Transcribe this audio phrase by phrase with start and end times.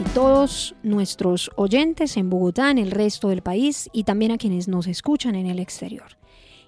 [0.00, 4.68] y todos nuestros oyentes en Bogotá, en el resto del país y también a quienes
[4.68, 6.18] nos escuchan en el exterior.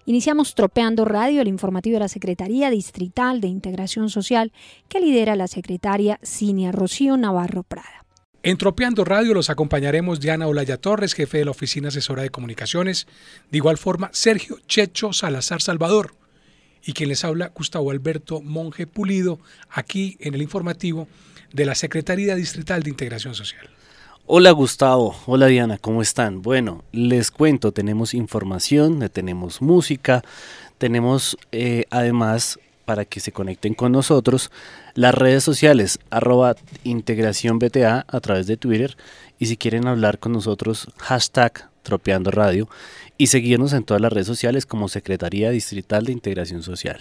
[0.06, 4.52] Iniciamos Tropeando Radio, el informativo de la Secretaría Distrital de Integración Social
[4.88, 8.06] que lidera la secretaria Cinia Rocío Navarro Prada.
[8.42, 13.06] En Tropeando Radio los acompañaremos Diana Olaya Torres, jefe de la Oficina Asesora de Comunicaciones,
[13.50, 16.14] de igual forma Sergio Checho Salazar Salvador,
[16.84, 21.08] y quien les habla Gustavo Alberto Monje Pulido, aquí en el informativo
[21.52, 23.68] de la Secretaría Distrital de Integración Social.
[24.26, 26.42] Hola Gustavo, hola Diana, ¿cómo están?
[26.42, 30.22] Bueno, les cuento, tenemos información, tenemos música,
[30.76, 34.50] tenemos eh, además para que se conecten con nosotros
[34.94, 38.96] las redes sociales arroba integración BTA a través de Twitter
[39.38, 42.68] y si quieren hablar con nosotros hashtag tropeando radio
[43.16, 47.00] y seguirnos en todas las redes sociales como Secretaría Distrital de Integración Social.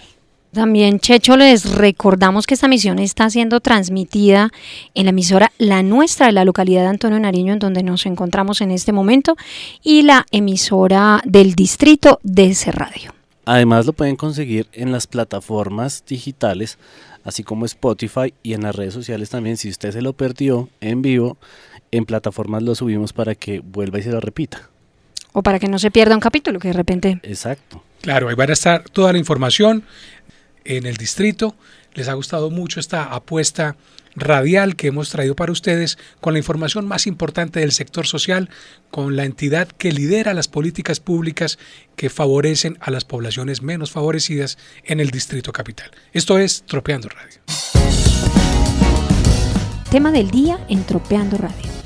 [0.53, 4.50] También, Checho, les recordamos que esta misión está siendo transmitida
[4.95, 8.62] en la emisora La Nuestra de la localidad de Antonio Nariño, en donde nos encontramos
[8.62, 9.36] en este momento,
[9.84, 13.14] y la emisora del distrito de ese radio.
[13.45, 16.78] Además, lo pueden conseguir en las plataformas digitales,
[17.23, 19.58] así como Spotify y en las redes sociales también.
[19.58, 21.38] Si usted se lo perdió en vivo,
[21.92, 24.70] en plataformas lo subimos para que vuelva y se lo repita.
[25.34, 27.20] O para que no se pierda un capítulo, que de repente.
[27.23, 27.84] Exacto.
[28.02, 29.84] Claro, ahí van a estar toda la información
[30.68, 31.56] en el distrito.
[31.94, 33.76] Les ha gustado mucho esta apuesta
[34.16, 38.50] radial que hemos traído para ustedes con la información más importante del sector social,
[38.92, 41.58] con la entidad que lidera las políticas públicas
[41.95, 45.92] que favorecen a las poblaciones menos favorecidas en el distrito capital.
[46.14, 47.42] Esto es Tropeando Radio.
[49.92, 51.77] Tema del día en Tropeando Radio.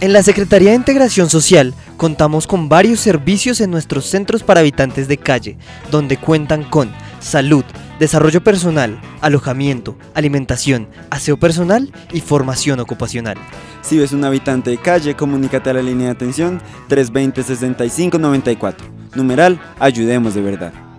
[0.00, 5.08] En la Secretaría de Integración Social contamos con varios servicios en nuestros centros para habitantes
[5.08, 5.58] de calle,
[5.90, 6.90] donde cuentan con
[7.20, 7.64] salud,
[7.98, 13.36] desarrollo personal, alojamiento, alimentación, aseo personal y formación ocupacional.
[13.82, 18.76] Si ves un habitante de calle, comunícate a la línea de atención 320-6594.
[19.14, 20.89] Numeral, ayudemos de verdad.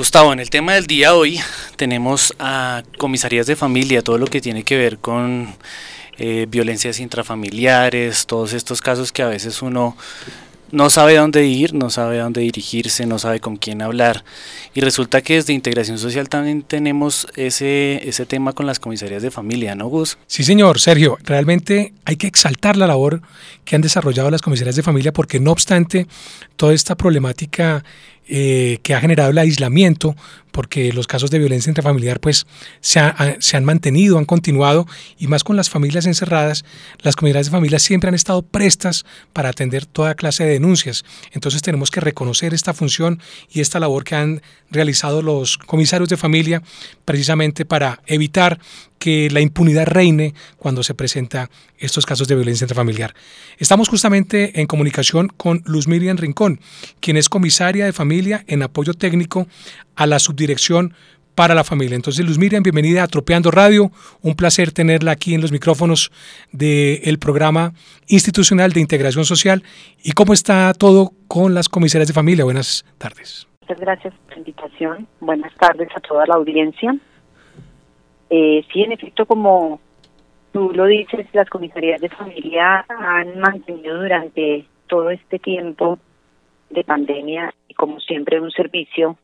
[0.00, 1.38] Gustavo, en el tema del día hoy
[1.76, 5.54] tenemos a comisarías de familia, todo lo que tiene que ver con
[6.16, 9.98] eh, violencias intrafamiliares, todos estos casos que a veces uno
[10.72, 14.24] no sabe dónde ir, no sabe dónde dirigirse, no sabe con quién hablar.
[14.72, 19.30] Y resulta que desde Integración Social también tenemos ese, ese tema con las comisarías de
[19.30, 20.16] familia, ¿no, Gus?
[20.26, 21.18] Sí, señor, Sergio.
[21.24, 23.20] Realmente hay que exaltar la labor
[23.66, 26.06] que han desarrollado las comisarías de familia porque no obstante
[26.56, 27.84] toda esta problemática
[28.32, 30.14] eh, que ha generado el aislamiento,
[30.52, 32.46] porque los casos de violencia intrafamiliar pues
[32.80, 33.00] se,
[33.40, 34.86] se, han mantenido, han continuado,
[35.18, 36.64] y más con las familias encerradas,
[37.00, 41.04] las comunidades de familia siempre han estado prestas para atender toda clase de denuncias.
[41.32, 43.20] Entonces tenemos que reconocer esta función
[43.50, 46.62] y esta labor que han realizado los comisarios de familia
[47.04, 48.60] precisamente para evitar
[49.00, 53.14] que la impunidad reine cuando se presenta estos casos de violencia intrafamiliar.
[53.58, 56.60] Estamos justamente en comunicación con Luz Miriam Rincón,
[57.00, 59.46] quien es comisaria de familia en apoyo técnico
[59.96, 60.94] a la subdirección
[61.34, 61.96] para la familia.
[61.96, 63.90] Entonces, Luz Miriam, bienvenida a Tropeando Radio.
[64.22, 66.10] Un placer tenerla aquí en los micrófonos
[66.52, 67.72] del programa
[68.08, 69.62] institucional de integración social.
[70.02, 72.44] ¿Y cómo está todo con las comisarias de familia?
[72.44, 73.48] Buenas tardes.
[73.62, 75.06] Muchas gracias por la invitación.
[75.20, 76.94] Buenas tardes a toda la audiencia.
[78.28, 79.80] Eh, sí, en efecto, como
[80.52, 85.98] tú lo dices, las comisarías de familia han mantenido durante todo este tiempo
[86.68, 89.16] de pandemia como siempre un servicio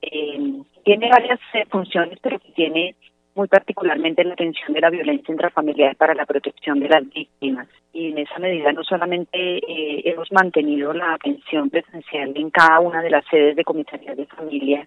[0.00, 0.38] eh,
[0.84, 2.94] tiene varias eh, funciones, pero que tiene
[3.34, 7.66] muy particularmente la atención de la violencia intrafamiliar para la protección de las víctimas.
[7.92, 13.02] Y en esa medida no solamente eh, hemos mantenido la atención presencial en cada una
[13.02, 14.86] de las sedes de comisarías de familia,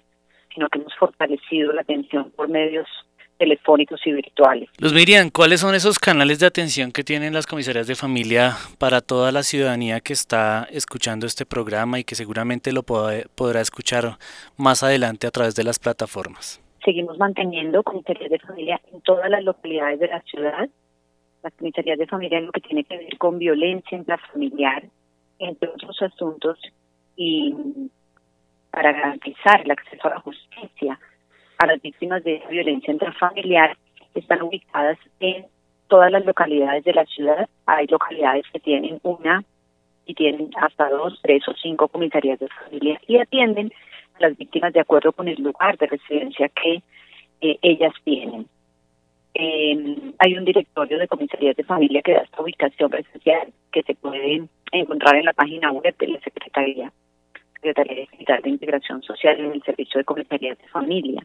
[0.54, 2.88] sino que hemos fortalecido la atención por medios
[3.40, 4.70] telefónicos y virtuales.
[4.78, 9.02] Los Miriam, ¿cuáles son esos canales de atención que tienen las comisarías de familia para
[9.02, 14.18] toda la ciudadanía que está escuchando este programa y que seguramente lo podrá escuchar
[14.58, 16.62] más adelante a través de las plataformas?
[16.84, 20.70] Seguimos manteniendo comisarías de familia en todas las localidades de la ciudad.
[21.42, 24.84] Las comisarías de familia en lo que tiene que ver con violencia intrafamiliar,
[25.40, 26.60] entre otros asuntos,
[27.16, 27.56] y
[28.72, 31.00] para garantizar el acceso a la justicia
[31.60, 33.78] a las víctimas de violencia intrafamiliar
[34.16, 35.46] están ubicadas en
[35.90, 37.48] todas las localidades de la ciudad.
[37.66, 39.44] Hay localidades que tienen una
[40.06, 43.72] y tienen hasta dos, tres o cinco comisarías de familia y atienden
[44.16, 46.82] a las víctimas de acuerdo con el lugar de residencia que
[47.42, 48.48] eh, ellas tienen.
[49.34, 53.96] Eh, hay un directorio de comisarías de familia que da esta ubicación presencial que se
[53.96, 56.92] puede encontrar en la página web de la Secretaría,
[57.56, 61.22] Secretaría Digital de Integración Social en el Servicio de Comisarías de Familia.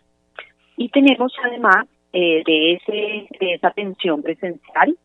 [0.77, 4.97] Y tenemos además eh, de, ese, de esa atención presencial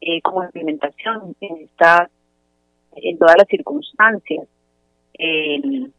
[0.00, 2.08] eh, como implementación en esta
[2.94, 4.46] en todas las circunstancias
[5.18, 5.90] de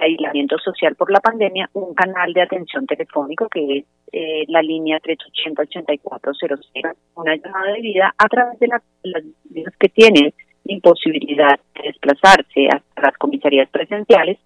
[0.00, 4.98] aislamiento social por la pandemia un canal de atención telefónico que es eh, la línea
[5.00, 8.82] 380-8400, una llamada de vida a través de las
[9.44, 10.32] vías que tienen
[10.64, 14.38] imposibilidad de desplazarse hasta las comisarías presenciales,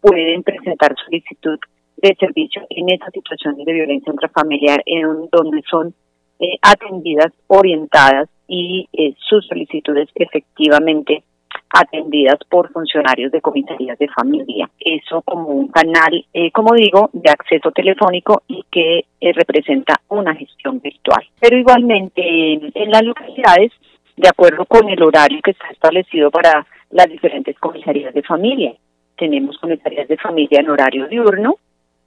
[0.00, 1.58] pueden presentar solicitud
[2.02, 5.94] de servicio en esas situaciones de violencia intrafamiliar en donde son
[6.40, 11.22] eh, atendidas, orientadas y eh, sus solicitudes efectivamente
[11.70, 14.70] atendidas por funcionarios de comisarías de familia.
[14.78, 20.34] Eso como un canal, eh, como digo, de acceso telefónico y que eh, representa una
[20.34, 21.24] gestión virtual.
[21.40, 23.72] Pero igualmente en las localidades,
[24.16, 28.74] de acuerdo con el horario que está establecido para las diferentes comisarías de familia.
[29.16, 31.56] Tenemos comisarías de familia en horario diurno,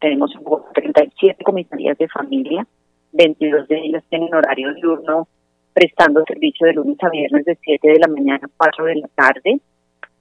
[0.01, 0.31] tenemos
[0.73, 2.65] 37 comisarías de familia,
[3.13, 5.27] 22 de ellas tienen horario diurno
[5.73, 9.07] prestando servicio de lunes a viernes de 7 de la mañana a 4 de la
[9.09, 9.59] tarde.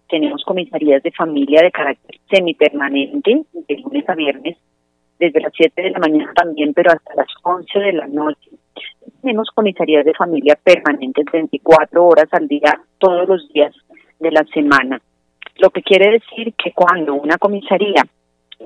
[0.09, 4.59] Tenemos comisarías de familia de carácter semipermanente, de lunes a viernes,
[5.19, 8.50] desde las 7 de la mañana también, pero hasta las 11 de la noche.
[9.23, 13.75] Tenemos comisarías de familia permanentes 24 horas al día, todos los días
[14.19, 15.00] de la semana.
[15.56, 18.03] Lo que quiere decir que cuando una comisaría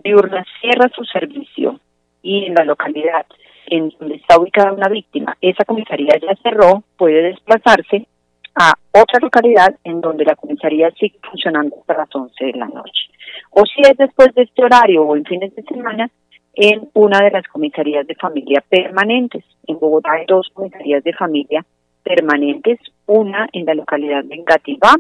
[0.03, 1.79] diurna cierra su servicio
[2.23, 3.27] y en la localidad
[3.67, 8.07] en donde está ubicada una víctima, esa comisaría ya cerró, puede desplazarse
[8.55, 13.09] a otra localidad en donde la comisaría sigue funcionando hasta las 11 de la noche.
[13.51, 16.11] O si es después de este horario o en fines de semana,
[16.55, 19.45] en una de las comisarías de familia permanentes.
[19.67, 21.65] En Bogotá hay dos comisarías de familia
[22.05, 24.95] permanentes, una en la localidad de Engativá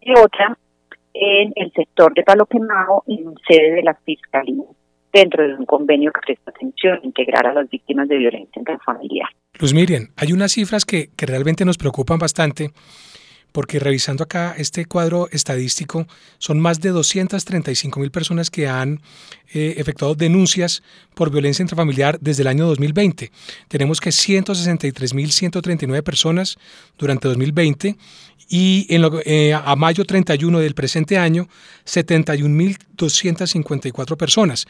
[0.00, 0.58] y otra
[1.20, 4.64] en el sector de Palo Quemado, en sede de la Fiscalía
[5.12, 9.28] dentro de un convenio que presta atención integrar a las víctimas de violencia intrafamiliar.
[9.58, 12.70] Luz Miriam, hay unas cifras que, que realmente nos preocupan bastante
[13.58, 16.06] porque revisando acá este cuadro estadístico,
[16.38, 19.00] son más de 235 mil personas que han
[19.52, 20.84] eh, efectuado denuncias
[21.16, 23.32] por violencia intrafamiliar desde el año 2020.
[23.66, 26.56] Tenemos que 163 mil 139 personas
[26.98, 27.96] durante 2020
[28.48, 31.48] y en eh, a mayo 31 del presente año
[31.86, 34.66] 71.254 personas.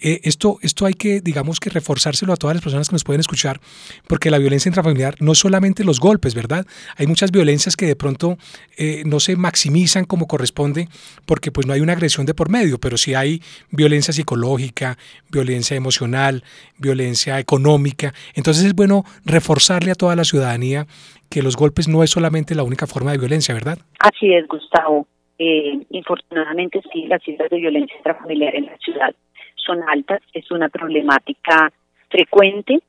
[0.00, 3.20] Eh, esto, esto hay que, digamos que reforzárselo a todas las personas que nos pueden
[3.20, 3.60] escuchar,
[4.06, 6.66] porque la violencia intrafamiliar no solamente los golpes, ¿verdad?
[6.96, 8.27] Hay muchas violencias que de pronto
[8.76, 10.88] eh, no se maximizan como corresponde,
[11.26, 13.40] porque pues no hay una agresión de por medio, pero sí hay
[13.70, 14.98] violencia psicológica,
[15.30, 16.42] violencia emocional,
[16.78, 18.12] violencia económica.
[18.34, 20.86] Entonces es bueno reforzarle a toda la ciudadanía
[21.30, 23.78] que los golpes no es solamente la única forma de violencia, ¿verdad?
[24.00, 25.06] Así es, Gustavo.
[25.38, 29.14] Eh, infortunadamente sí, las cifras de violencia intrafamiliar en la ciudad
[29.54, 31.72] son altas, es una problemática
[32.08, 32.80] frecuente,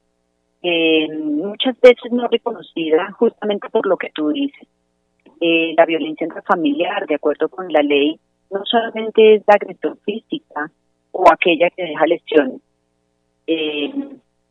[0.62, 4.68] eh, muchas veces no reconocida justamente por lo que tú dices.
[5.42, 8.20] Eh, la violencia intrafamiliar, de acuerdo con la ley,
[8.52, 10.70] no solamente es la agresión física
[11.12, 12.62] o aquella que deja lesiones
[13.48, 13.94] eh,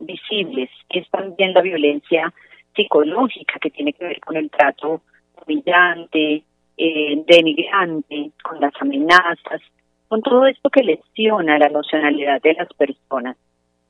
[0.01, 2.33] visibles, es también la violencia
[2.75, 5.03] psicológica que tiene que ver con el trato
[5.45, 6.43] humillante,
[6.77, 9.61] eh, denigrante, con las amenazas,
[10.09, 13.37] con todo esto que lesiona la emocionalidad de las personas.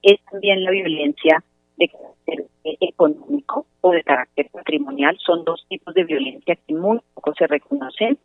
[0.02, 1.43] Es también la violencia
[1.79, 5.17] de carácter eh, económico o de carácter patrimonial.
[5.25, 8.19] Son dos tipos de violencia que muy poco se reconocen,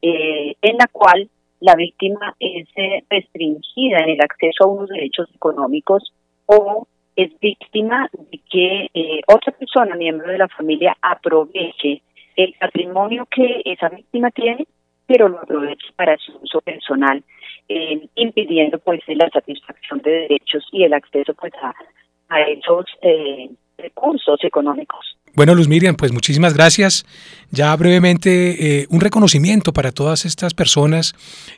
[0.00, 1.28] eh, en la cual
[1.60, 6.12] la víctima es eh, restringida en el acceso a unos derechos económicos
[6.46, 6.86] o
[7.16, 12.02] es víctima de que eh, otra persona, miembro de la familia, aproveche
[12.36, 14.68] el patrimonio que esa víctima tiene,
[15.06, 17.24] pero lo aproveche para su uso personal,
[18.14, 21.74] impidiendo pues la satisfacción de derechos y el acceso pues a,
[22.28, 25.16] a esos eh, recursos económicos.
[25.34, 27.06] Bueno, Luz Miriam, pues muchísimas gracias.
[27.52, 31.14] Ya brevemente, eh, un reconocimiento para todas estas personas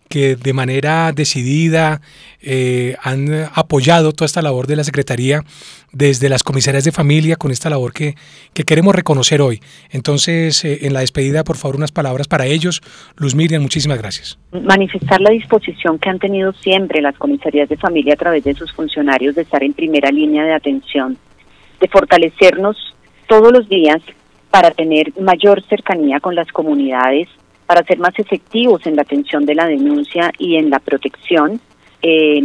[0.08, 2.02] que de manera decidida
[2.42, 5.44] eh, han apoyado toda esta labor de la Secretaría
[5.92, 8.16] desde las comisarías de familia con esta labor que,
[8.52, 9.60] que queremos reconocer hoy.
[9.90, 12.82] Entonces, eh, en la despedida, por favor, unas palabras para ellos.
[13.16, 14.38] Luz Miriam, muchísimas gracias.
[14.52, 18.72] Manifestar la disposición que han tenido siempre las comisarías de familia a través de sus
[18.72, 21.16] funcionarios de estar en primera línea de atención,
[21.80, 22.76] de fortalecernos
[23.26, 24.00] todos los días
[24.50, 27.28] para tener mayor cercanía con las comunidades,
[27.66, 31.60] para ser más efectivos en la atención de la denuncia y en la protección,
[32.02, 32.40] Eh,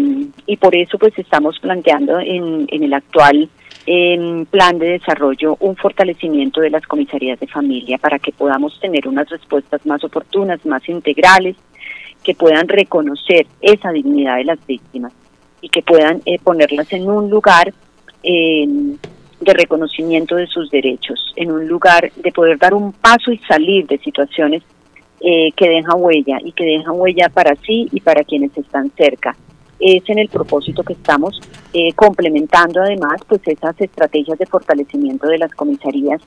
[0.48, 3.48] y por eso pues estamos planteando en, en el actual
[4.50, 9.30] plan de desarrollo un fortalecimiento de las comisarías de familia para que podamos tener unas
[9.30, 11.56] respuestas más oportunas, más integrales,
[12.22, 15.14] que puedan reconocer esa dignidad de las víctimas
[15.62, 17.72] y que puedan eh, ponerlas en un lugar
[18.24, 18.68] eh,
[19.46, 23.88] de reconocimiento de sus derechos, en un lugar de poder dar un paso y salir
[23.88, 24.64] de situaciones
[25.22, 29.36] eh, que dejan huella y que dejan huella para sí y para quienes están cerca.
[29.80, 31.40] Es en el propósito que estamos
[31.74, 36.22] eh, complementando además pues esas estrategias de fortalecimiento de las comisarías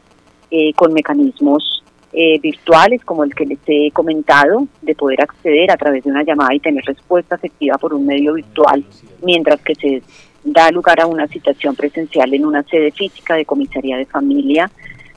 [0.51, 5.77] eh, con mecanismos eh, virtuales como el que les he comentado, de poder acceder a
[5.77, 8.83] través de una llamada y tener respuesta efectiva por un medio virtual,
[9.23, 10.03] mientras que se
[10.53, 14.71] da lugar a una citación presencial en una sede física de comisaría de familia,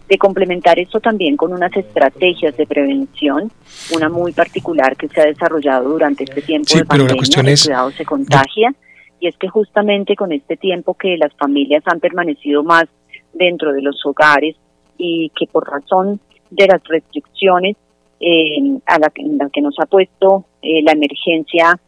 [0.08, 3.52] de complementar esto también con unas estrategias de prevención,
[3.96, 8.06] una muy particular que se ha desarrollado durante este tiempo de pandemia, el cuidado se
[8.06, 8.74] contagia,
[9.20, 12.86] y es que justamente con este tiempo que las familias han permanecido más
[13.34, 14.56] dentro de los hogares
[14.98, 16.20] y que por razón
[16.50, 17.78] de las restricciones
[18.20, 21.80] eh, a la, en la que nos ha puesto eh, la emergencia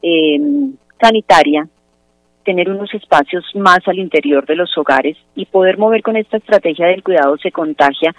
[0.00, 0.40] eh,
[1.00, 1.68] sanitaria,
[2.44, 6.86] tener unos espacios más al interior de los hogares y poder mover con esta estrategia
[6.86, 8.14] del cuidado se contagia,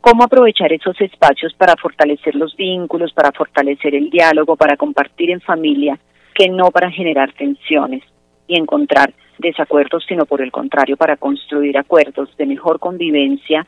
[0.00, 5.40] cómo aprovechar esos espacios para fortalecer los vínculos, para fortalecer el diálogo, para compartir en
[5.40, 5.98] familia,
[6.34, 8.02] que no para generar tensiones
[8.46, 13.66] y encontrar desacuerdos, sino por el contrario, para construir acuerdos de mejor convivencia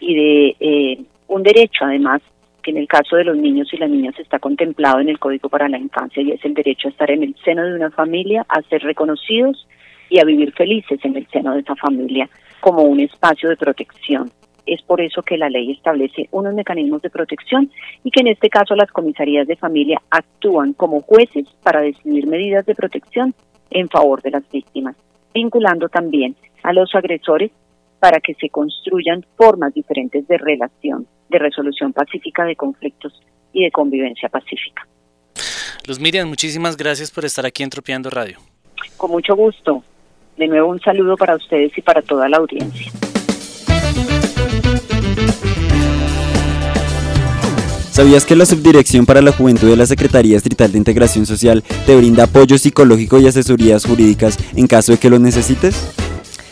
[0.00, 2.22] y de eh, un derecho, además,
[2.68, 5.68] en el caso de los niños y las niñas está contemplado en el Código para
[5.68, 8.62] la Infancia y es el derecho a estar en el seno de una familia, a
[8.62, 9.66] ser reconocidos
[10.08, 12.28] y a vivir felices en el seno de esa familia
[12.60, 14.30] como un espacio de protección.
[14.66, 17.70] Es por eso que la ley establece unos mecanismos de protección
[18.04, 22.66] y que en este caso las comisarías de familia actúan como jueces para decidir medidas
[22.66, 23.34] de protección
[23.70, 24.96] en favor de las víctimas,
[25.32, 27.50] vinculando también a los agresores
[27.98, 33.12] para que se construyan formas diferentes de relación de resolución pacífica de conflictos
[33.52, 34.86] y de convivencia pacífica.
[35.86, 38.38] Luz Miriam, muchísimas gracias por estar aquí en Tropeando Radio.
[38.96, 39.82] Con mucho gusto.
[40.36, 42.92] De nuevo un saludo para ustedes y para toda la audiencia.
[47.90, 51.96] ¿Sabías que la Subdirección para la Juventud de la Secretaría Distrital de Integración Social te
[51.96, 56.07] brinda apoyo psicológico y asesorías jurídicas en caso de que lo necesites?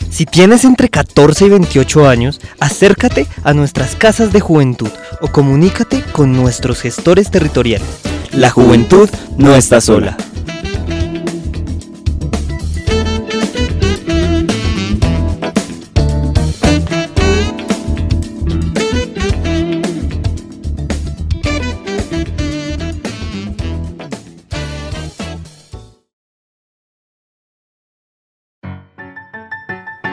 [0.09, 4.89] Si tienes entre 14 y 28 años, acércate a nuestras casas de juventud
[5.21, 7.87] o comunícate con nuestros gestores territoriales.
[8.31, 10.17] La juventud no está sola.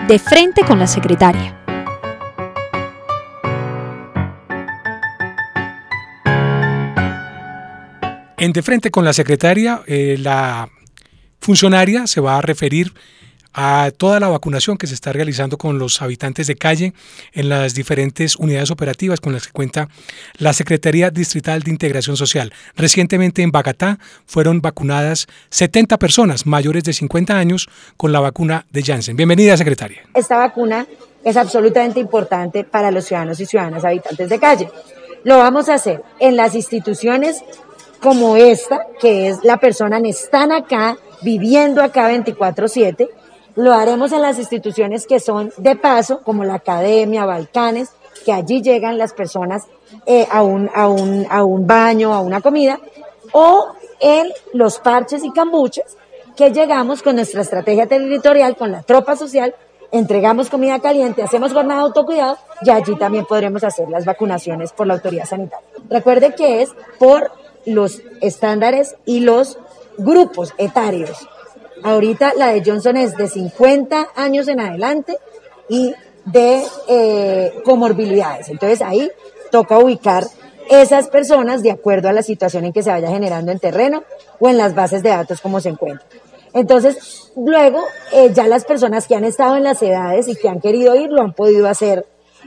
[0.08, 1.58] De frente con la secretaria.
[8.36, 10.68] En de frente con la secretaria, eh, la
[11.40, 12.92] funcionaria se va a referir
[13.54, 16.92] a toda la vacunación que se está realizando con los habitantes de calle
[17.32, 19.88] en las diferentes unidades operativas con las que cuenta
[20.38, 22.52] la Secretaría Distrital de Integración Social.
[22.76, 28.82] Recientemente en Bagatá fueron vacunadas 70 personas mayores de 50 años con la vacuna de
[28.82, 29.16] Janssen.
[29.16, 30.02] Bienvenida, secretaria.
[30.14, 30.86] Esta vacuna
[31.24, 34.68] es absolutamente importante para los ciudadanos y ciudadanas habitantes de calle.
[35.22, 37.42] Lo vamos a hacer en las instituciones
[38.00, 43.08] como esta, que es la persona están acá, viviendo acá 24/7,
[43.56, 47.90] lo haremos en las instituciones que son de paso, como la Academia, Balcanes,
[48.24, 49.64] que allí llegan las personas
[50.06, 52.80] eh, a, un, a, un, a un baño, a una comida,
[53.32, 53.68] o
[54.00, 55.96] en los parches y cambuches,
[56.36, 59.54] que llegamos con nuestra estrategia territorial, con la tropa social,
[59.92, 64.88] entregamos comida caliente, hacemos jornada de autocuidado y allí también podremos hacer las vacunaciones por
[64.88, 65.66] la autoridad sanitaria.
[65.88, 67.30] Recuerde que es por
[67.64, 69.58] los estándares y los
[69.96, 71.28] grupos etarios.
[71.84, 75.18] Ahorita la de Johnson es de 50 años en adelante
[75.68, 78.48] y de eh, comorbilidades.
[78.48, 79.10] Entonces ahí
[79.50, 80.24] toca ubicar
[80.70, 84.02] esas personas de acuerdo a la situación en que se vaya generando en terreno
[84.40, 86.06] o en las bases de datos como se encuentra.
[86.54, 90.60] Entonces, luego, eh, ya las personas que han estado en las edades y que han
[90.60, 92.06] querido ir lo han podido hacer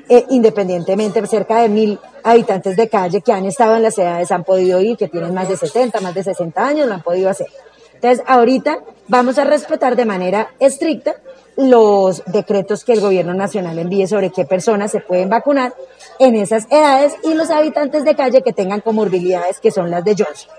[0.10, 4.44] eh, independientemente, cerca de mil habitantes de calle que han estado en las edades han
[4.44, 7.48] podido ir, que tienen más de 70, más de 60 años, lo han podido hacer.
[7.94, 8.80] Entonces, ahorita
[9.10, 11.16] Vamos a respetar de manera estricta
[11.56, 15.74] los decretos que el gobierno nacional envíe sobre qué personas se pueden vacunar
[16.20, 20.16] en esas edades y los habitantes de calle que tengan comorbilidades que son las de
[20.18, 20.52] Johnson.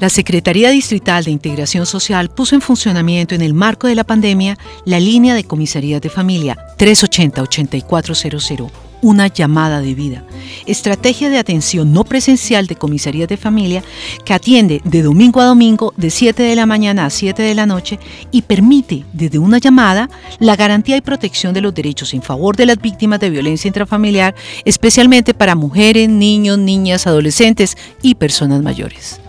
[0.00, 4.58] La Secretaría Distrital de Integración Social puso en funcionamiento en el marco de la pandemia
[4.84, 10.24] la línea de comisarías de familia 380-8400 una llamada de vida,
[10.66, 13.82] estrategia de atención no presencial de comisarías de familia
[14.24, 17.66] que atiende de domingo a domingo de 7 de la mañana a 7 de la
[17.66, 17.98] noche
[18.30, 22.66] y permite desde una llamada la garantía y protección de los derechos en favor de
[22.66, 29.20] las víctimas de violencia intrafamiliar, especialmente para mujeres, niños, niñas, adolescentes y personas mayores.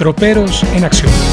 [0.00, 1.29] Troperos en Acción.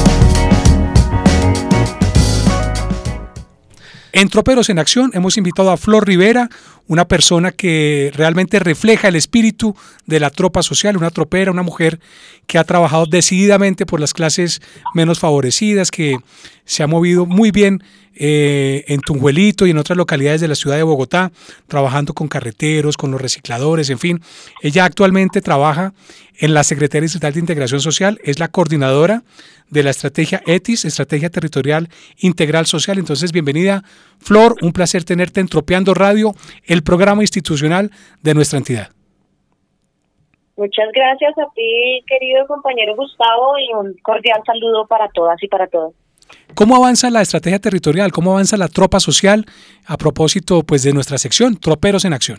[4.18, 6.48] En Troperos en Acción hemos invitado a Flor Rivera,
[6.88, 12.00] una persona que realmente refleja el espíritu de la tropa social, una tropera, una mujer
[12.48, 14.60] que ha trabajado decididamente por las clases
[14.92, 16.16] menos favorecidas, que
[16.64, 17.84] se ha movido muy bien
[18.18, 21.30] eh, en Tunjuelito y en otras localidades de la ciudad de Bogotá,
[21.66, 24.20] trabajando con carreteros, con los recicladores, en fin.
[24.62, 25.92] Ella actualmente trabaja
[26.38, 29.22] en la Secretaría Distrital de Integración Social, es la coordinadora
[29.70, 32.98] de la estrategia ETIS, Estrategia Territorial Integral Social.
[32.98, 33.82] Entonces, bienvenida,
[34.18, 36.34] Flor, un placer tenerte en Tropeando Radio,
[36.66, 37.90] el programa institucional
[38.22, 38.88] de nuestra entidad.
[40.56, 45.68] Muchas gracias a ti, querido compañero Gustavo, y un cordial saludo para todas y para
[45.68, 45.94] todos.
[46.54, 48.10] ¿Cómo avanza la estrategia territorial?
[48.12, 49.44] ¿Cómo avanza la tropa social
[49.86, 52.38] a propósito pues, de nuestra sección, Troperos en Acción?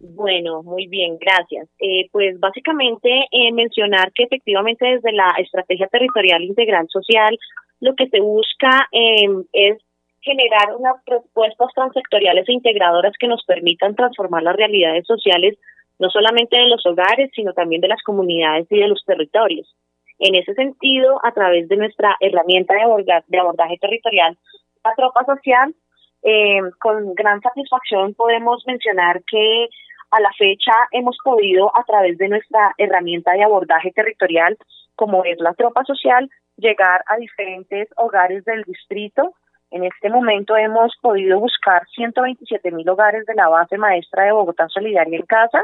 [0.00, 1.68] Bueno, muy bien, gracias.
[1.78, 7.38] Eh, pues básicamente eh, mencionar que efectivamente desde la Estrategia Territorial Integral Social
[7.80, 9.78] lo que se busca em, es
[10.20, 15.56] generar unas propuestas transectoriales e integradoras que nos permitan transformar las realidades sociales
[15.98, 19.74] no solamente de los hogares, sino también de las comunidades y de los territorios.
[20.18, 24.38] En ese sentido, a través de nuestra herramienta de abordaje, de abordaje territorial,
[24.84, 25.74] la tropa social,
[26.22, 29.68] eh, con gran satisfacción podemos mencionar que
[30.10, 34.56] a la fecha hemos podido, a través de nuestra herramienta de abordaje territorial,
[34.94, 39.34] como es la tropa social, llegar a diferentes hogares del distrito.
[39.70, 44.68] En este momento hemos podido buscar 127 mil hogares de la base maestra de Bogotá
[44.68, 45.62] Solidaria en Casa,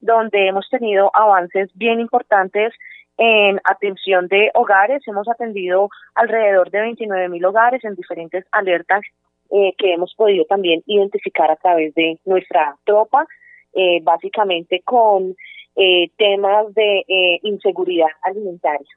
[0.00, 2.74] donde hemos tenido avances bien importantes
[3.18, 5.02] en atención de hogares.
[5.06, 9.02] Hemos atendido alrededor de 29 mil hogares en diferentes alertas
[9.50, 13.26] eh, que hemos podido también identificar a través de nuestra tropa,
[13.74, 15.36] eh, básicamente con
[15.76, 17.04] eh, temas de
[17.42, 18.88] inseguridad alimentaria.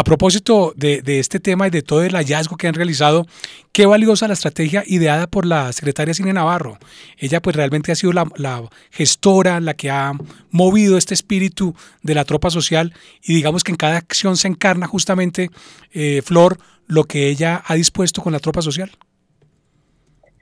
[0.00, 3.26] A propósito de, este tema y de todo el hallazgo que han realizado,
[3.70, 6.78] qué valiosa la estrategia ideada por la secretaria Cine Navarro.
[7.18, 10.12] Ella pues realmente ha sido la, gestora, la que ha
[10.50, 14.86] movido este espíritu de la tropa social y digamos que en cada acción se encarna
[14.86, 15.50] justamente,
[15.92, 16.56] eh, Flor,
[16.88, 18.88] lo que ella ha dispuesto con la tropa social.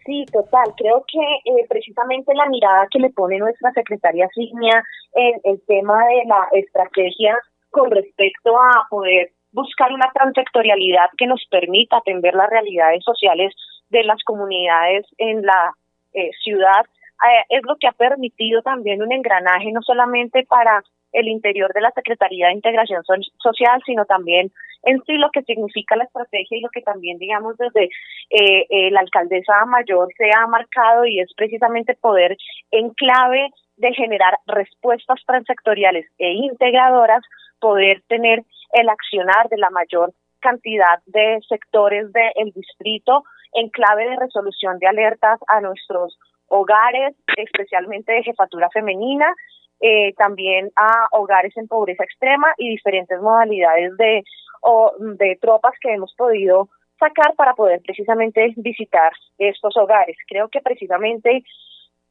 [0.07, 0.73] Sí, total.
[0.77, 5.99] Creo que eh, precisamente la mirada que le pone nuestra secretaria Signia en el tema
[6.07, 7.37] de la estrategia
[7.71, 13.54] con respecto a poder buscar una transectorialidad que nos permita atender las realidades sociales
[13.90, 15.72] de las comunidades en la
[16.14, 16.84] eh, ciudad.
[16.84, 20.82] Eh, es lo que ha permitido también un engranaje no solamente para
[21.12, 23.02] el interior de la Secretaría de Integración
[23.38, 27.56] Social, sino también en sí lo que significa la estrategia y lo que también, digamos,
[27.56, 27.88] desde
[28.30, 32.37] eh, la alcaldesa mayor se ha marcado y es precisamente poder
[32.70, 37.22] en clave de generar respuestas transectoriales e integradoras,
[37.61, 44.16] poder tener el accionar de la mayor cantidad de sectores del distrito en clave de
[44.16, 46.18] resolución de alertas a nuestros
[46.49, 49.35] hogares, especialmente de jefatura femenina,
[49.81, 54.25] eh, también a hogares en pobreza extrema y diferentes modalidades de,
[54.61, 56.68] o, de tropas que hemos podido
[56.99, 60.16] sacar para poder precisamente visitar estos hogares.
[60.27, 61.44] Creo que precisamente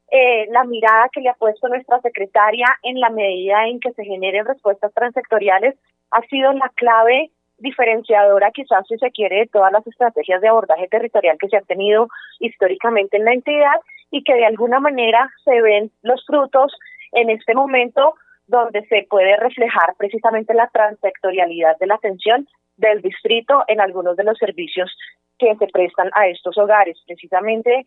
[0.10, 4.06] eh, la mirada que le ha puesto nuestra secretaria en la medida en que se
[4.06, 5.76] generen respuestas transectoriales
[6.12, 10.88] ha sido la clave diferenciadora quizás si se quiere de todas las estrategias de abordaje
[10.88, 12.08] territorial que se han tenido
[12.40, 16.74] históricamente en la entidad y que de alguna manera se ven los frutos
[17.12, 18.14] en este momento
[18.48, 24.24] donde se puede reflejar precisamente la transectorialidad de la atención del distrito en algunos de
[24.24, 24.96] los servicios
[25.38, 26.98] que se prestan a estos hogares.
[27.06, 27.86] Precisamente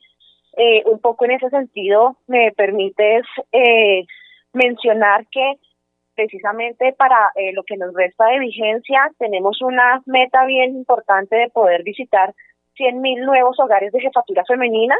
[0.56, 4.04] eh, un poco en ese sentido me permites eh,
[4.52, 5.54] mencionar que
[6.14, 11.50] precisamente para eh, lo que nos resta de vigencia tenemos una meta bien importante de
[11.50, 12.34] poder visitar
[12.76, 14.96] 100.000 nuevos hogares de jefatura femenina,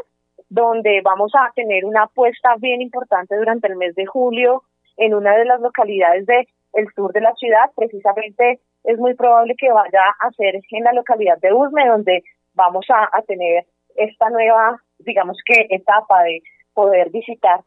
[0.49, 4.63] donde vamos a tener una apuesta bien importante durante el mes de julio
[4.97, 7.71] en una de las localidades del el sur de la ciudad.
[7.75, 12.85] Precisamente es muy probable que vaya a ser en la localidad de Usme, donde vamos
[12.89, 16.41] a tener esta nueva digamos que etapa de
[16.73, 17.61] poder visitar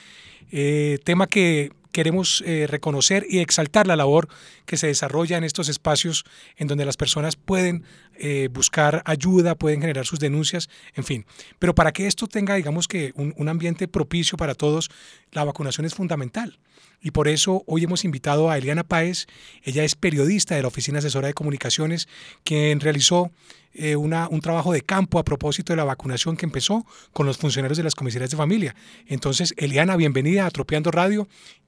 [0.51, 4.27] eh, tema que queremos eh, reconocer y exaltar la labor
[4.65, 6.25] que se desarrolla en estos espacios
[6.57, 7.85] en donde las personas pueden
[8.17, 11.25] eh, buscar ayuda, pueden generar sus denuncias, en fin.
[11.57, 14.89] Pero para que esto tenga, digamos que, un, ambiente propicio para todos,
[15.31, 16.59] la vacunación es fundamental.
[17.01, 19.27] Y por eso hoy hemos invitado a Eliana Páez,
[19.63, 22.09] ella es periodista de la Oficina Asesora de Comunicaciones,
[22.43, 23.31] quien realizó
[23.73, 27.37] eh, una, un trabajo de campo a propósito de la vacunación que empezó con los
[27.37, 28.75] funcionarios de las comisarías de familia.
[29.05, 31.27] Entonces, Eliana, bienvenida a Tropeando Radio.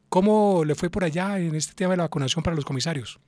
[0.10, 3.20] ¿Cómo le fue por allá en este tema de la vacunación para los comisarios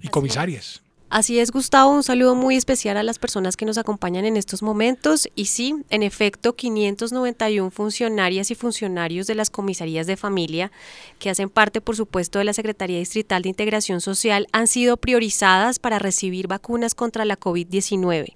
[0.00, 0.82] y comisarias?
[1.10, 4.64] Así es, Gustavo, un saludo muy especial a las personas que nos acompañan en estos
[4.64, 5.28] momentos.
[5.36, 10.72] Y sí, en efecto, 591 funcionarias y funcionarios de las comisarías de familia,
[11.20, 15.78] que hacen parte, por supuesto, de la Secretaría Distrital de Integración Social, han sido priorizadas
[15.78, 18.34] para recibir vacunas contra la COVID-19.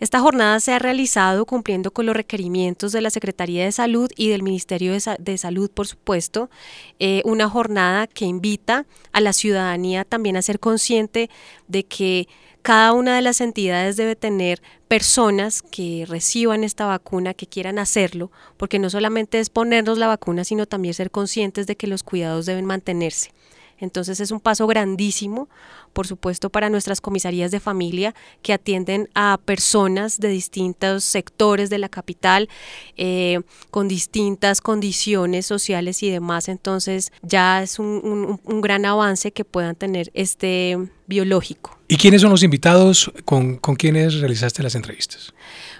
[0.00, 4.28] Esta jornada se ha realizado cumpliendo con los requerimientos de la Secretaría de Salud y
[4.28, 6.50] del Ministerio de, Salud, por supuesto,
[6.98, 11.30] eh, una jornada que invita a la ciudadanía también a ser consciente
[11.68, 12.28] de que
[12.62, 18.30] cada una de las entidades debe tener personas que reciban esta vacuna, que quieran hacerlo,
[18.56, 22.46] porque no solamente es ponernos la vacuna, sino también ser conscientes de que los cuidados
[22.46, 23.32] deben mantenerse.
[23.78, 25.48] Entonces es un paso grandísimo,
[25.94, 31.78] por supuesto, para nuestras comisarías de familia que atienden a personas de distintos sectores de
[31.78, 32.50] la capital,
[32.98, 36.48] eh, con distintas condiciones sociales y demás.
[36.48, 40.76] Entonces ya es un, gran avance que puedan tener este
[41.06, 41.78] biológico.
[41.88, 45.32] ¿Y quiénes son los invitados con, con quienes realizaste las entrevistas?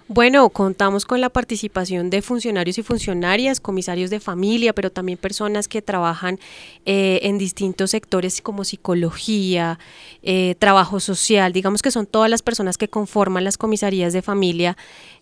[0.07, 5.67] Bueno, contamos con la participación de funcionarios y funcionarias, comisarios de familia, pero también personas
[5.67, 6.39] que trabajan
[6.85, 9.79] eh, en distintos sectores como psicología,
[10.23, 14.77] eh, trabajo social, digamos que son todas las personas que conforman las comisarías de familia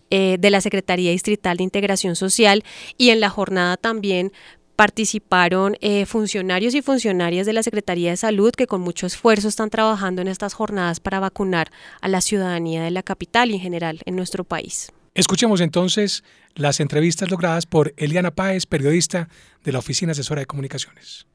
[0.09, 2.65] eh, de la Secretaría Distrital de Integración Social.
[2.97, 4.33] Y en la jornada también
[4.75, 9.69] participaron eh, funcionarios y funcionarias de la Secretaría de Salud que con mucho esfuerzo están
[9.69, 13.99] trabajando en estas jornadas para vacunar a la ciudadanía de la capital y en general
[14.05, 14.91] en nuestro país.
[15.15, 16.23] Escuchemos entonces
[16.55, 19.29] las entrevistas logradas por Eliana Páez, periodista
[19.63, 21.27] de la Oficina Asesora de Comunicaciones.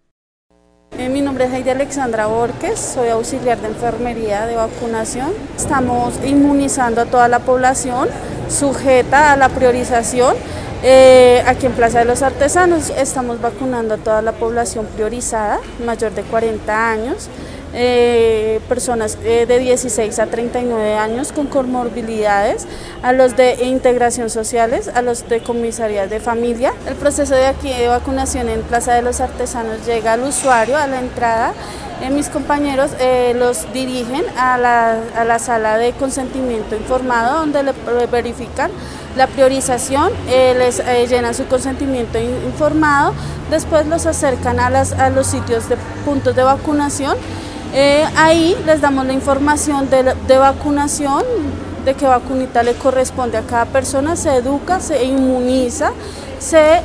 [0.97, 5.33] Eh, mi nombre es Heidi Alexandra Borges, soy auxiliar de enfermería de vacunación.
[5.57, 8.09] Estamos inmunizando a toda la población
[8.49, 10.35] sujeta a la priorización
[10.83, 16.13] eh, aquí en Plaza de los Artesanos estamos vacunando a toda la población priorizada, mayor
[16.13, 17.29] de 40 años,
[17.75, 22.67] eh, personas eh, de 16 a 39 años con comorbilidades,
[23.03, 26.73] a los de integración sociales, a los de comisarías de familia.
[26.87, 30.87] El proceso de aquí de vacunación en Plaza de los Artesanos llega al usuario a
[30.87, 31.53] la entrada
[32.13, 32.93] mis compañeros
[33.35, 38.71] los dirigen a la, a la, sala de consentimiento informado donde le verifican
[39.19, 43.13] la priorización, eh, les eh, llenan su consentimiento informado,
[43.51, 47.17] después los acercan a, las, a los sitios de puntos de vacunación,
[47.75, 51.23] eh, ahí les damos la información de, vacunación,
[51.85, 55.93] de qué vacunita le corresponde a cada persona, se educa, se inmuniza,
[56.39, 56.83] se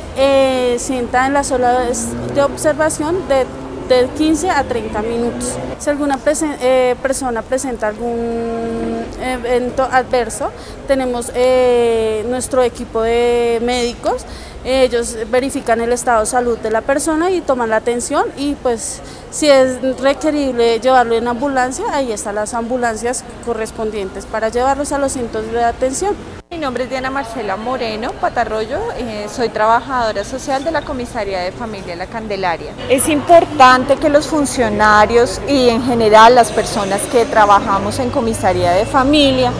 [0.78, 1.86] sienta en la sala
[2.34, 3.46] de observación de
[3.88, 5.52] de 15 a 30 minutos.
[5.78, 6.18] Si alguna
[6.60, 10.50] eh, persona presenta algún evento adverso,
[10.86, 14.24] tenemos eh, nuestro equipo de médicos
[14.64, 19.00] ellos verifican el estado de salud de la persona y toman la atención y pues
[19.30, 25.12] si es requerible llevarlo en ambulancia, ahí están las ambulancias correspondientes para llevarlos a los
[25.12, 26.14] centros de atención.
[26.50, 31.52] Mi nombre es Diana Marcela Moreno Patarroyo, eh, soy trabajadora social de la Comisaría de
[31.52, 32.72] Familia La Candelaria.
[32.88, 38.86] Es importante que los funcionarios y en general las personas que trabajamos en Comisaría de
[38.86, 39.52] Familia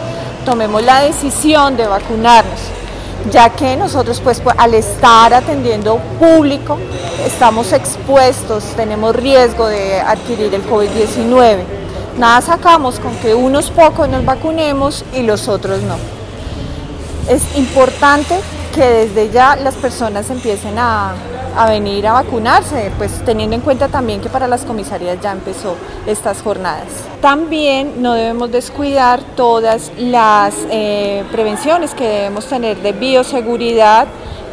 [0.45, 2.74] tomemos la decisión de vacunarnos
[3.31, 6.79] ya que nosotros pues, pues, al estar atendiendo público
[7.25, 11.65] estamos expuestos, tenemos riesgo de adquirir el COVID-19.
[12.19, 15.97] Nada sacamos con que unos pocos nos vacunemos y los otros no.
[17.29, 18.39] Es importante
[18.75, 21.15] que desde ya las personas empiecen a,
[21.57, 25.77] a venir a vacunarse, pues teniendo en cuenta también que para las comisarías ya empezó
[26.07, 26.87] estas jornadas.
[27.21, 34.07] También no debemos descuidar todas las eh, prevenciones que debemos tener de bioseguridad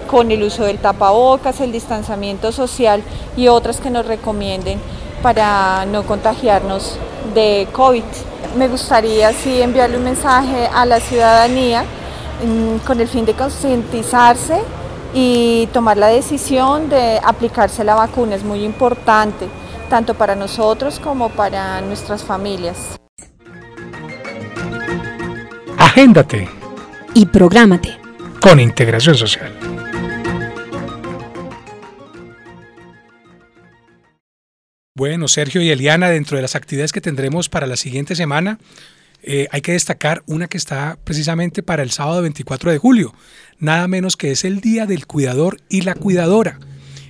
[0.09, 3.01] con el uso del tapabocas, el distanciamiento social
[3.37, 4.79] y otras que nos recomienden
[5.21, 6.97] para no contagiarnos
[7.33, 8.03] de COVID.
[8.57, 11.83] Me gustaría sí enviarle un mensaje a la ciudadanía
[12.43, 14.61] mm, con el fin de concientizarse
[15.13, 19.47] y tomar la decisión de aplicarse la vacuna es muy importante,
[19.89, 22.97] tanto para nosotros como para nuestras familias.
[25.77, 26.47] Agéndate
[27.13, 27.97] y prográmate
[28.41, 29.51] con integración social.
[34.95, 38.59] Bueno, Sergio y Eliana, dentro de las actividades que tendremos para la siguiente semana,
[39.23, 43.13] eh, hay que destacar una que está precisamente para el sábado 24 de julio,
[43.59, 46.59] nada menos que es el Día del Cuidador y la Cuidadora.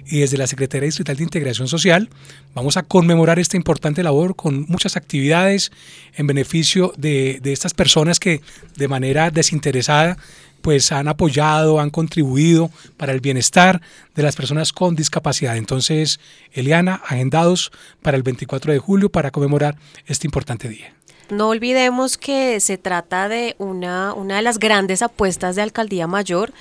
[0.05, 2.09] Y desde la Secretaría Distrital de Integración Social
[2.53, 5.71] vamos a conmemorar esta importante labor con muchas actividades
[6.15, 8.41] en beneficio de, de estas personas que
[8.75, 10.17] de manera desinteresada
[10.61, 13.81] pues han apoyado, han contribuido para el bienestar
[14.15, 15.57] de las personas con discapacidad.
[15.57, 16.19] Entonces,
[16.51, 17.71] Eliana, agendados
[18.01, 20.93] para el 24 de julio para conmemorar este importante día.
[21.31, 26.51] No olvidemos que se trata de una, una de las grandes apuestas de Alcaldía Mayor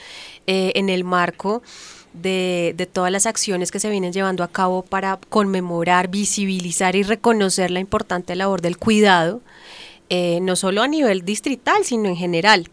[0.47, 1.61] eh, en el marco
[2.13, 7.73] de, todas las acciones que se vienen llevando a cabo para conmemorar, visibilizar y reconocer
[7.73, 9.41] la importante labor del cuidado,
[10.09, 12.69] eh, no solo a nivel distrital, sino en general.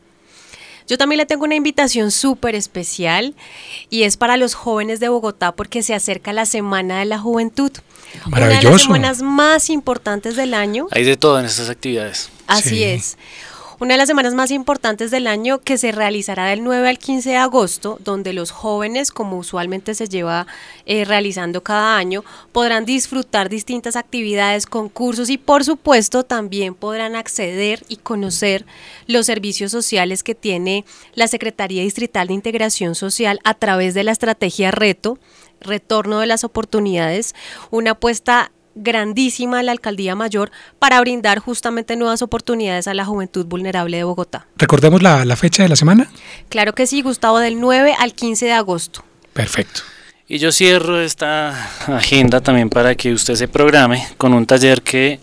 [0.87, 3.35] Yo también le tengo una invitación súper especial
[3.89, 7.71] y es para los jóvenes de Bogotá porque se acerca la Semana de la Juventud.
[8.25, 10.87] Una de las semanas más importantes del año.
[10.91, 12.29] Hay de todo en estas actividades.
[12.47, 13.17] Así es.
[13.79, 17.29] Una de las semanas más importantes del año que se realizará del 9 al 15
[17.29, 20.47] de agosto, donde los jóvenes, como usualmente se lleva
[20.87, 27.83] eh, realizando cada año, podrán disfrutar distintas actividades, concursos y por supuesto también podrán acceder
[27.87, 28.65] y conocer
[29.05, 34.11] los servicios sociales que tiene la Secretaría Distrital de Integración Social a través de la
[34.11, 35.19] estrategia Reto
[35.59, 37.35] retorno de las oportunidades,
[37.71, 43.45] una apuesta grandísima a la alcaldía mayor para brindar justamente nuevas oportunidades a la juventud
[43.45, 44.47] vulnerable de Bogotá.
[44.57, 46.09] ¿Recordemos la, la, fecha de la semana?
[46.49, 49.03] Claro que sí, Gustavo, del 9 al 15 de agosto.
[49.33, 49.81] Perfecto.
[50.29, 55.19] Y yo cierro esta agenda también para que usted se programe con un taller que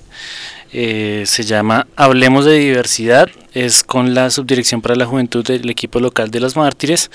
[0.73, 6.01] eh, se llama Hablemos de Diversidad, es con la Subdirección para la Juventud del equipo
[6.01, 7.13] local de los mártires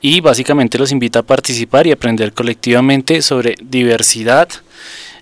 [0.00, 4.48] y básicamente los invita a participar y aprender colectivamente sobre diversidad.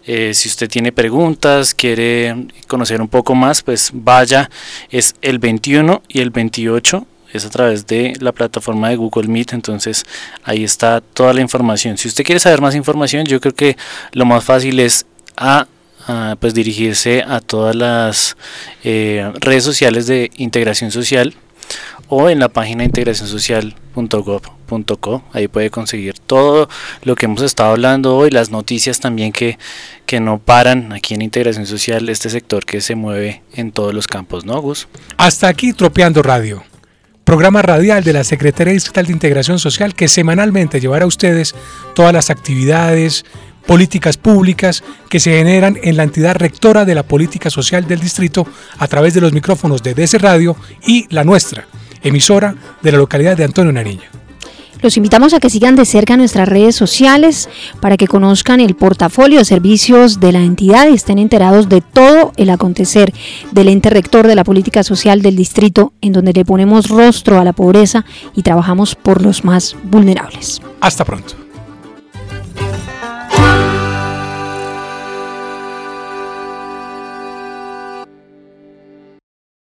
[0.07, 4.51] Eh, si usted tiene preguntas, quiere conocer un poco más, pues vaya,
[4.91, 9.55] es el 21 y el 28 es a través de la plataforma de Google Meet,
[9.55, 10.05] entonces
[10.45, 11.99] ahí está toda la información.
[11.99, 13.77] Si usted quiere saber más información, yo creo que
[14.13, 15.67] lo más fácil es a
[16.39, 18.37] pues dirigirse a todas las
[18.83, 21.35] eh, redes sociales de integración social
[22.09, 22.85] o en la página
[25.33, 26.69] Ahí puede conseguir todo
[27.03, 29.59] lo que hemos estado hablando hoy, las noticias también que,
[30.07, 34.07] que no paran aquí en Integración Social, este sector que se mueve en todos los
[34.07, 34.89] campos, ¿no, Gus?
[35.17, 36.65] Hasta aquí Tropeando Radio.
[37.25, 41.55] Programa radial de la Secretaría Distrital de Integración Social que semanalmente llevará a ustedes
[41.95, 43.25] todas las actividades,
[43.67, 48.47] políticas públicas que se generan en la entidad rectora de la política social del distrito
[48.79, 50.57] a través de los micrófonos de DC Radio
[50.87, 51.67] y la nuestra,
[52.03, 54.24] emisora de la localidad de Antonio Nariño.
[54.85, 57.49] Los invitamos a que sigan de cerca nuestras redes sociales
[57.81, 62.33] para que conozcan el portafolio de servicios de la entidad y estén enterados de todo
[62.37, 63.15] el acontecer
[63.51, 67.45] del ente rector de la política social del distrito, en donde le ponemos rostro a
[67.45, 68.05] la pobreza
[68.37, 70.61] y trabajamos por los más vulnerables.
[70.83, 71.44] Hasta pronto.